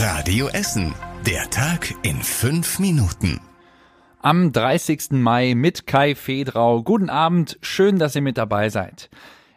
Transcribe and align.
Radio 0.00 0.46
Essen. 0.46 0.94
Der 1.26 1.50
Tag 1.50 1.92
in 2.02 2.22
fünf 2.22 2.78
Minuten. 2.78 3.40
Am 4.22 4.52
30. 4.52 5.10
Mai 5.10 5.54
mit 5.56 5.88
Kai 5.88 6.14
Fedrau. 6.14 6.84
Guten 6.84 7.10
Abend, 7.10 7.58
schön, 7.62 7.98
dass 7.98 8.14
ihr 8.14 8.22
mit 8.22 8.38
dabei 8.38 8.68
seid. 8.68 9.10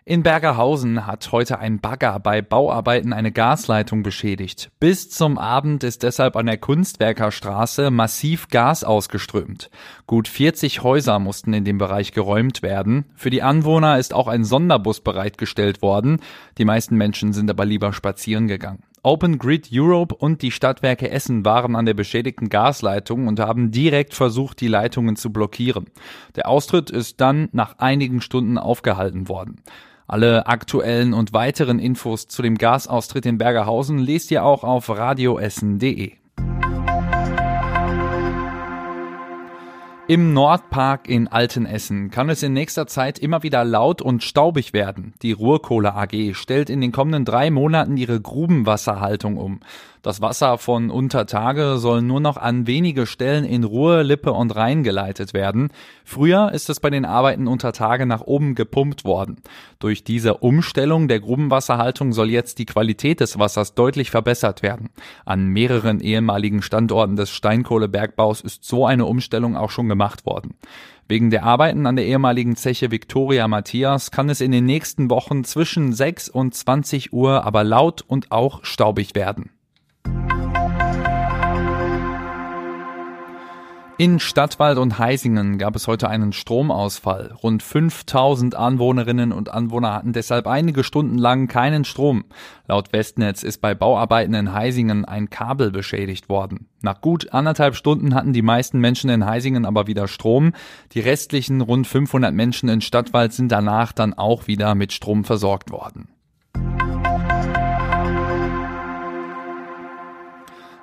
In 0.03 0.23
Bergerhausen 0.23 1.05
hat 1.05 1.31
heute 1.31 1.59
ein 1.59 1.79
Bagger 1.79 2.19
bei 2.19 2.41
Bauarbeiten 2.41 3.13
eine 3.13 3.31
Gasleitung 3.31 4.01
beschädigt. 4.01 4.71
Bis 4.79 5.11
zum 5.11 5.37
Abend 5.37 5.83
ist 5.83 6.01
deshalb 6.01 6.35
an 6.35 6.47
der 6.47 6.57
Kunstwerkerstraße 6.57 7.91
massiv 7.91 8.47
Gas 8.47 8.83
ausgeströmt. 8.83 9.69
Gut 10.07 10.27
40 10.27 10.81
Häuser 10.81 11.19
mussten 11.19 11.53
in 11.53 11.65
dem 11.65 11.77
Bereich 11.77 12.13
geräumt 12.13 12.63
werden. 12.63 13.05
Für 13.13 13.29
die 13.29 13.43
Anwohner 13.43 13.99
ist 13.99 14.15
auch 14.15 14.27
ein 14.27 14.43
Sonderbus 14.43 15.01
bereitgestellt 15.01 15.83
worden. 15.83 16.19
Die 16.57 16.65
meisten 16.65 16.97
Menschen 16.97 17.31
sind 17.31 17.47
aber 17.47 17.65
lieber 17.65 17.93
spazieren 17.93 18.47
gegangen. 18.47 18.81
Open 19.03 19.39
Grid 19.39 19.69
Europe 19.73 20.13
und 20.13 20.43
die 20.43 20.51
Stadtwerke 20.51 21.09
Essen 21.09 21.43
waren 21.43 21.75
an 21.75 21.87
der 21.87 21.95
beschädigten 21.95 22.49
Gasleitung 22.49 23.27
und 23.27 23.39
haben 23.39 23.71
direkt 23.71 24.13
versucht, 24.13 24.61
die 24.61 24.67
Leitungen 24.67 25.15
zu 25.15 25.33
blockieren. 25.33 25.87
Der 26.35 26.47
Austritt 26.47 26.91
ist 26.91 27.19
dann 27.19 27.49
nach 27.51 27.79
einigen 27.79 28.21
Stunden 28.21 28.59
aufgehalten 28.59 29.27
worden. 29.27 29.61
Alle 30.05 30.45
aktuellen 30.45 31.13
und 31.13 31.33
weiteren 31.33 31.79
Infos 31.79 32.27
zu 32.27 32.43
dem 32.43 32.59
Gasaustritt 32.59 33.25
in 33.25 33.39
Bergerhausen 33.39 33.97
lest 33.97 34.29
ihr 34.29 34.45
auch 34.45 34.63
auf 34.63 34.89
radioessen.de. 34.89 36.20
Im 40.11 40.33
Nordpark 40.33 41.07
in 41.07 41.29
Altenessen 41.29 42.11
kann 42.11 42.29
es 42.29 42.43
in 42.43 42.51
nächster 42.51 42.85
Zeit 42.85 43.17
immer 43.17 43.43
wieder 43.43 43.63
laut 43.63 44.01
und 44.01 44.23
staubig 44.23 44.73
werden. 44.73 45.13
Die 45.21 45.31
Ruhrkohle 45.31 45.95
AG 45.95 46.33
stellt 46.33 46.69
in 46.69 46.81
den 46.81 46.91
kommenden 46.91 47.23
drei 47.23 47.49
Monaten 47.49 47.95
ihre 47.95 48.19
Grubenwasserhaltung 48.19 49.37
um. 49.37 49.61
Das 50.01 50.19
Wasser 50.19 50.57
von 50.57 50.89
Untertage 50.89 51.77
soll 51.77 52.01
nur 52.01 52.19
noch 52.19 52.37
an 52.37 52.65
wenige 52.65 53.05
Stellen 53.05 53.45
in 53.45 53.63
Ruhr, 53.63 54.03
Lippe 54.03 54.33
und 54.33 54.55
Rhein 54.55 54.81
geleitet 54.81 55.35
werden. 55.35 55.69
Früher 56.03 56.51
ist 56.53 56.71
es 56.71 56.79
bei 56.79 56.89
den 56.89 57.05
Arbeiten 57.05 57.47
unter 57.47 57.71
Tage 57.71 58.07
nach 58.07 58.21
oben 58.21 58.55
gepumpt 58.55 59.05
worden. 59.05 59.37
Durch 59.77 60.03
diese 60.03 60.37
Umstellung 60.37 61.07
der 61.07 61.19
Grubenwasserhaltung 61.19 62.13
soll 62.13 62.31
jetzt 62.31 62.57
die 62.57 62.65
Qualität 62.65 63.19
des 63.19 63.37
Wassers 63.37 63.75
deutlich 63.75 64.09
verbessert 64.09 64.63
werden. 64.63 64.89
An 65.23 65.45
mehreren 65.45 65.99
ehemaligen 65.99 66.63
Standorten 66.63 67.15
des 67.15 67.29
Steinkohlebergbaus 67.29 68.41
ist 68.41 68.65
so 68.65 68.87
eine 68.87 69.05
Umstellung 69.05 69.55
auch 69.55 69.69
schon 69.69 69.87
gemacht 69.87 70.00
worden. 70.25 70.55
Wegen 71.07 71.29
der 71.29 71.43
Arbeiten 71.43 71.85
an 71.85 71.95
der 71.95 72.05
ehemaligen 72.05 72.55
Zeche 72.55 72.89
Victoria 72.89 73.47
Matthias 73.47 74.11
kann 74.11 74.29
es 74.29 74.41
in 74.41 74.51
den 74.51 74.65
nächsten 74.65 75.09
Wochen 75.09 75.43
zwischen 75.43 75.93
6 75.93 76.29
und 76.29 76.53
20 76.53 77.13
Uhr 77.13 77.45
aber 77.45 77.63
laut 77.63 78.01
und 78.01 78.31
auch 78.31 78.63
staubig 78.63 79.15
werden. 79.15 79.51
In 83.97 84.19
Stadtwald 84.19 84.79
und 84.79 84.97
Heisingen 84.97 85.59
gab 85.59 85.75
es 85.75 85.87
heute 85.87 86.09
einen 86.09 86.33
Stromausfall. 86.33 87.35
Rund 87.43 87.61
5000 87.61 88.55
Anwohnerinnen 88.55 89.31
und 89.31 89.49
Anwohner 89.49 89.93
hatten 89.93 90.13
deshalb 90.13 90.47
einige 90.47 90.83
Stunden 90.83 91.17
lang 91.17 91.47
keinen 91.47 91.85
Strom. 91.85 92.25
Laut 92.67 92.93
Westnetz 92.93 93.43
ist 93.43 93.61
bei 93.61 93.75
Bauarbeiten 93.75 94.33
in 94.33 94.53
Heisingen 94.53 95.05
ein 95.05 95.29
Kabel 95.29 95.69
beschädigt 95.69 96.29
worden. 96.29 96.67
Nach 96.81 97.01
gut 97.01 97.31
anderthalb 97.33 97.75
Stunden 97.75 98.15
hatten 98.15 98.33
die 98.33 98.41
meisten 98.41 98.79
Menschen 98.79 99.09
in 99.11 99.25
Heisingen 99.25 99.65
aber 99.65 99.85
wieder 99.85 100.07
Strom. 100.07 100.53
Die 100.93 101.01
restlichen 101.01 101.61
rund 101.61 101.85
500 101.85 102.33
Menschen 102.33 102.69
in 102.69 102.81
Stadtwald 102.81 103.33
sind 103.33 103.51
danach 103.51 103.91
dann 103.91 104.15
auch 104.15 104.47
wieder 104.47 104.73
mit 104.73 104.93
Strom 104.93 105.25
versorgt 105.25 105.69
worden. 105.69 106.07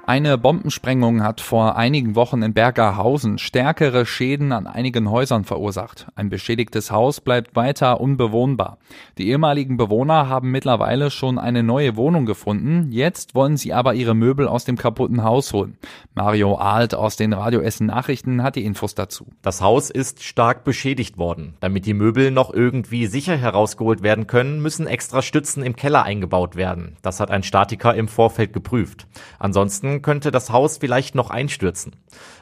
Eine 0.09 0.39
Bombensprengung 0.39 1.23
hat 1.23 1.43
vor 1.43 1.77
einigen 1.77 2.15
Wochen 2.15 2.41
in 2.41 2.55
Bergerhausen 2.55 3.37
stärkere 3.37 4.07
Schäden 4.07 4.53
an 4.53 4.67
einigen 4.67 5.11
Häusern 5.11 5.45
verursacht. 5.45 6.07
Ein 6.15 6.31
beschädigtes 6.31 6.91
Haus 6.91 7.21
bleibt 7.21 7.55
weiter 7.55 8.01
unbewohnbar. 8.01 8.79
Die 9.19 9.29
ehemaligen 9.29 9.77
Bewohner 9.77 10.27
haben 10.27 10.51
mittlerweile 10.51 11.11
schon 11.11 11.39
eine 11.39 11.63
neue 11.63 11.95
Wohnung 11.97 12.25
gefunden. 12.25 12.91
Jetzt 12.91 13.35
wollen 13.35 13.59
sie 13.59 13.75
aber 13.75 13.93
ihre 13.93 14.15
Möbel 14.15 14.49
aus 14.49 14.65
dem 14.65 14.79
kaputten 14.79 15.25
Haus 15.25 15.53
holen. 15.53 15.77
Mario 16.15 16.55
Alt 16.55 16.95
aus 16.95 17.17
den 17.17 17.35
Radio 17.35 17.61
Essen 17.61 17.89
Nachrichten 17.89 18.43
hat 18.43 18.57
die 18.57 18.65
Infos 18.65 18.95
dazu. 18.95 19.27
Das 19.43 19.61
Haus 19.61 19.91
ist 19.91 20.25
stark 20.25 20.65
beschädigt 20.65 21.19
worden. 21.19 21.53
Damit 21.61 21.85
die 21.85 21.93
Möbel 21.93 22.31
noch 22.31 22.51
irgendwie 22.55 23.09
sicher 23.09 23.37
herausgeholt 23.37 24.03
werden 24.03 24.27
können, 24.27 24.63
müssen 24.63 24.87
extra 24.87 25.21
Stützen 25.21 25.63
im 25.63 25.77
Keller 25.77 26.05
eingebaut 26.05 26.57
werden. 26.57 26.97
Das 27.03 27.21
hat 27.21 27.31
ein 27.31 27.43
Statiker 27.43 27.95
im 27.95 28.09
Vorfeld 28.09 28.55
geprüft. 28.55 29.07
Ansonsten 29.39 29.98
könnte 30.03 30.31
das 30.31 30.51
Haus 30.51 30.79
vielleicht 30.79 31.15
noch 31.15 31.31
einstürzen. 31.31 31.97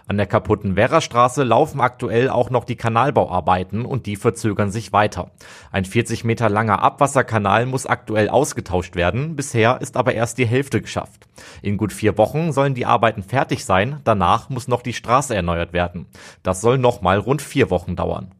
An 0.09 0.17
der 0.17 0.27
kaputten 0.27 0.77
Werrastraße 0.77 1.43
laufen 1.43 1.81
aktuell 1.81 2.29
auch 2.29 2.51
noch 2.51 2.65
die 2.65 2.77
Kanalbauarbeiten 2.77 3.85
und 3.85 4.07
die 4.07 4.17
verzögern 4.17 4.71
sich 4.71 4.93
weiter. 4.93 5.31
Ein 5.73 5.85
40 5.85 6.25
Meter 6.25 6.49
langer 6.49 6.83
Abwasserkanal 6.83 7.67
muss 7.67 7.87
aktuell 7.87 8.29
ausgetauscht 8.29 8.97
werden, 8.97 9.37
bisher 9.37 9.81
ist 9.81 9.97
aber 9.97 10.15
erst 10.15 10.39
die 10.39 10.47
Hälfte 10.47 10.81
geschafft. 10.81 11.27
In 11.63 11.77
gut 11.77 11.93
vier 11.93 12.17
Wochen 12.19 12.53
sollen 12.53 12.75
die 12.75 12.87
Arbeiten 12.87 13.23
fertig 13.23 13.65
sein, 13.65 14.01
danach 14.05 14.49
muss 14.49 14.69
noch 14.69 14.83
die 14.83 14.93
Straße 14.93 15.35
erneuert 15.35 15.73
werden. 15.73 16.07
Das 16.43 16.61
soll 16.61 16.79
nochmal 16.79 17.19
rund 17.19 17.43
vier 17.43 17.71
Wochen 17.71 17.97
dauern. 17.97 18.33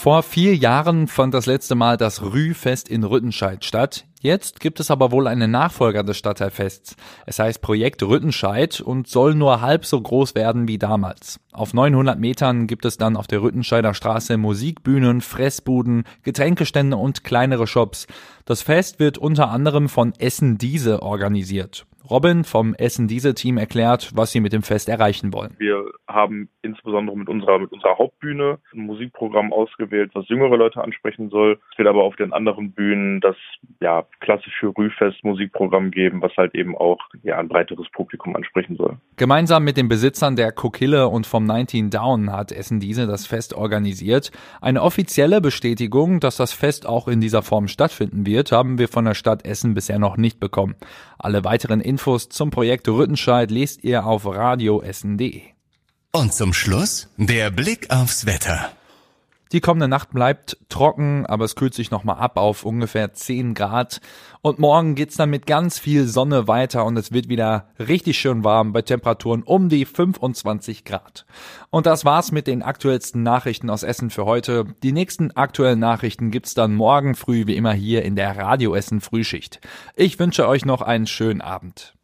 Vor 0.00 0.22
vier 0.22 0.56
Jahren 0.56 1.08
fand 1.08 1.34
das 1.34 1.44
letzte 1.44 1.74
Mal 1.74 1.98
das 1.98 2.22
Rühfest 2.22 2.88
in 2.88 3.04
Rüttenscheid 3.04 3.66
statt. 3.66 4.06
Jetzt 4.22 4.60
gibt 4.60 4.80
es 4.80 4.90
aber 4.90 5.12
wohl 5.12 5.26
einen 5.26 5.50
Nachfolger 5.50 6.02
des 6.02 6.18
Stadtteilfests. 6.18 6.94
Es 7.24 7.38
heißt 7.38 7.62
Projekt 7.62 8.02
Rüttenscheid 8.02 8.82
und 8.82 9.08
soll 9.08 9.34
nur 9.34 9.62
halb 9.62 9.86
so 9.86 9.98
groß 9.98 10.34
werden 10.34 10.68
wie 10.68 10.76
damals. 10.76 11.40
Auf 11.52 11.72
900 11.72 12.18
Metern 12.18 12.66
gibt 12.66 12.84
es 12.84 12.98
dann 12.98 13.16
auf 13.16 13.26
der 13.26 13.40
Rüttenscheider 13.40 13.94
Straße 13.94 14.36
Musikbühnen, 14.36 15.22
Fressbuden, 15.22 16.04
Getränkestände 16.22 16.98
und 16.98 17.24
kleinere 17.24 17.66
Shops. 17.66 18.06
Das 18.50 18.62
Fest 18.62 18.98
wird 18.98 19.16
unter 19.16 19.48
anderem 19.52 19.88
von 19.88 20.12
Essen 20.18 20.58
Diese 20.58 21.02
organisiert. 21.02 21.86
Robin 22.10 22.42
vom 22.42 22.74
Essen 22.74 23.06
Diese 23.06 23.34
Team 23.34 23.56
erklärt, 23.56 24.10
was 24.16 24.32
sie 24.32 24.40
mit 24.40 24.52
dem 24.52 24.62
Fest 24.62 24.88
erreichen 24.88 25.32
wollen. 25.32 25.54
Wir 25.58 25.84
haben 26.08 26.48
insbesondere 26.62 27.16
mit 27.16 27.28
unserer, 27.28 27.60
mit 27.60 27.70
unserer 27.70 27.98
Hauptbühne 27.98 28.58
ein 28.74 28.80
Musikprogramm 28.80 29.52
ausgewählt, 29.52 30.10
was 30.14 30.28
jüngere 30.28 30.56
Leute 30.56 30.82
ansprechen 30.82 31.30
soll. 31.30 31.60
Es 31.70 31.78
wird 31.78 31.86
aber 31.86 32.02
auf 32.02 32.16
den 32.16 32.32
anderen 32.32 32.72
Bühnen 32.72 33.20
das 33.20 33.36
ja, 33.80 34.04
klassische 34.18 34.72
Rühfest 34.76 35.22
Musikprogramm 35.22 35.92
geben, 35.92 36.20
was 36.20 36.36
halt 36.36 36.56
eben 36.56 36.76
auch 36.76 36.98
ja, 37.22 37.38
ein 37.38 37.48
breiteres 37.48 37.88
Publikum 37.92 38.34
ansprechen 38.34 38.74
soll. 38.76 38.96
Gemeinsam 39.16 39.62
mit 39.62 39.76
den 39.76 39.88
Besitzern 39.88 40.34
der 40.34 40.50
Kokille 40.50 41.08
und 41.08 41.26
vom 41.26 41.44
19 41.44 41.90
Down 41.90 42.32
hat 42.32 42.50
Essen 42.50 42.80
Diese 42.80 43.06
das 43.06 43.28
Fest 43.28 43.54
organisiert. 43.54 44.32
Eine 44.60 44.82
offizielle 44.82 45.40
Bestätigung, 45.40 46.18
dass 46.18 46.36
das 46.36 46.52
Fest 46.52 46.88
auch 46.88 47.06
in 47.06 47.20
dieser 47.20 47.42
Form 47.42 47.68
stattfinden 47.68 48.26
wird, 48.26 48.39
haben 48.52 48.78
wir 48.78 48.88
von 48.88 49.04
der 49.04 49.14
Stadt 49.14 49.44
Essen 49.44 49.74
bisher 49.74 49.98
noch 49.98 50.16
nicht 50.16 50.40
bekommen. 50.40 50.74
Alle 51.18 51.44
weiteren 51.44 51.80
Infos 51.80 52.28
zum 52.28 52.50
Projekt 52.50 52.88
Rüttenscheid 52.88 53.50
lest 53.50 53.84
ihr 53.84 54.06
auf 54.06 54.26
radioessen.de. 54.26 55.42
Und 56.12 56.34
zum 56.34 56.52
Schluss 56.52 57.08
der 57.16 57.50
Blick 57.50 57.90
aufs 57.90 58.26
Wetter. 58.26 58.72
Die 59.52 59.60
kommende 59.60 59.88
Nacht 59.88 60.10
bleibt 60.10 60.58
trocken, 60.68 61.26
aber 61.26 61.44
es 61.44 61.56
kühlt 61.56 61.74
sich 61.74 61.90
nochmal 61.90 62.18
ab 62.18 62.36
auf 62.36 62.64
ungefähr 62.64 63.12
10 63.12 63.54
Grad. 63.54 64.00
Und 64.42 64.60
morgen 64.60 64.94
geht's 64.94 65.16
dann 65.16 65.30
mit 65.30 65.46
ganz 65.46 65.78
viel 65.78 66.06
Sonne 66.06 66.46
weiter 66.46 66.84
und 66.84 66.96
es 66.96 67.10
wird 67.10 67.28
wieder 67.28 67.68
richtig 67.78 68.18
schön 68.18 68.44
warm 68.44 68.72
bei 68.72 68.82
Temperaturen 68.82 69.42
um 69.42 69.68
die 69.68 69.84
25 69.84 70.84
Grad. 70.84 71.26
Und 71.70 71.86
das 71.86 72.04
war's 72.04 72.30
mit 72.30 72.46
den 72.46 72.62
aktuellsten 72.62 73.24
Nachrichten 73.24 73.70
aus 73.70 73.82
Essen 73.82 74.10
für 74.10 74.24
heute. 74.24 74.66
Die 74.84 74.92
nächsten 74.92 75.32
aktuellen 75.32 75.80
Nachrichten 75.80 76.30
gibt's 76.30 76.54
dann 76.54 76.74
morgen 76.76 77.16
früh 77.16 77.48
wie 77.48 77.56
immer 77.56 77.72
hier 77.72 78.04
in 78.04 78.14
der 78.14 78.36
Radio 78.36 78.74
Essen 78.74 79.00
Frühschicht. 79.00 79.60
Ich 79.96 80.18
wünsche 80.20 80.46
euch 80.46 80.64
noch 80.64 80.80
einen 80.80 81.08
schönen 81.08 81.40
Abend. 81.40 81.94